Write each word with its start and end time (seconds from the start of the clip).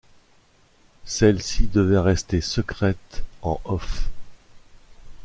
Celle-ci 1.05 1.67
devait 1.67 1.99
restée 1.99 2.41
secrète, 2.41 3.23
en 3.43 3.61
off. 3.65 4.09